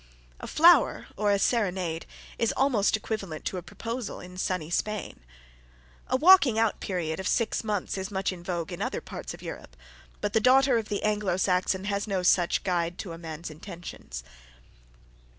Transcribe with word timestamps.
A 0.39 0.47
flower 0.47 1.05
or 1.15 1.31
a 1.31 1.37
serenade 1.37 2.07
is 2.39 2.51
almost 2.57 2.97
equivalent 2.97 3.45
to 3.45 3.57
a 3.57 3.61
proposal 3.61 4.19
in 4.19 4.35
sunny 4.35 4.71
Spain. 4.71 5.19
A 6.07 6.15
"walking 6.17 6.57
out" 6.57 6.79
period 6.79 7.19
of 7.19 7.27
six 7.27 7.63
months 7.63 7.99
is 7.99 8.09
much 8.09 8.31
in 8.31 8.43
vogue 8.43 8.71
in 8.71 8.81
other 8.81 8.99
parts 8.99 9.35
of 9.35 9.43
Europe, 9.43 9.75
but 10.19 10.33
the 10.33 10.39
daughter 10.39 10.79
of 10.79 10.89
the 10.89 11.03
Anglo 11.03 11.37
Saxon 11.37 11.83
has 11.83 12.07
no 12.07 12.23
such 12.23 12.63
guide 12.63 12.97
to 12.97 13.11
a 13.13 13.19
man's 13.19 13.51
intentions. 13.51 14.23